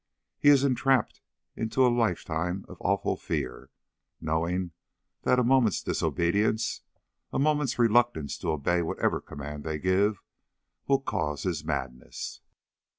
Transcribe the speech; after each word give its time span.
He 0.39 0.49
is 0.49 0.63
entrapped 0.63 1.21
into 1.55 1.85
a 1.85 1.93
lifetime 1.95 2.65
of 2.67 2.77
awful 2.81 3.15
fear, 3.15 3.69
knowing 4.19 4.71
that 5.21 5.37
a 5.37 5.43
moment's 5.43 5.83
disobedience, 5.83 6.81
a 7.31 7.37
moment's 7.37 7.77
reluctance 7.77 8.35
to 8.39 8.49
obey 8.49 8.81
whatever 8.81 9.21
command 9.21 9.63
they 9.63 9.77
give, 9.77 10.23
will 10.87 11.01
cause 11.01 11.43
his 11.43 11.63
madness." 11.63 12.41